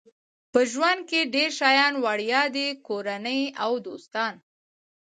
په 0.51 0.59
ژوند 0.71 0.99
کې 1.09 1.21
ډېر 1.35 1.49
شیان 1.59 1.93
وړیا 2.05 2.41
دي 2.55 2.67
کورنۍ 2.87 3.41
او 3.63 3.71
دوستان. 3.87 4.33